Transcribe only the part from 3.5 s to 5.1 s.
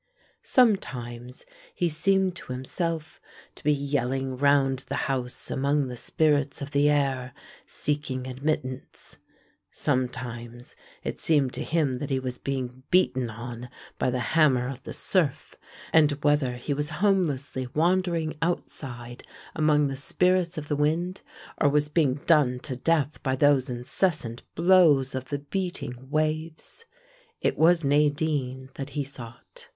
to be yelling round the